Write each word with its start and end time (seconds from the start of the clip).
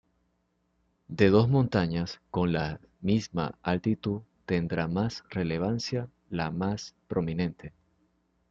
De 1.09 1.29
dos 1.29 1.47
montañas 1.47 2.21
con 2.31 2.53
la 2.53 2.79
misma 3.01 3.53
altitud, 3.61 4.23
tendrá 4.47 4.87
más 4.87 5.23
relevancia 5.29 6.07
la 6.31 6.49
más 6.49 6.95
prominente. 7.07 7.71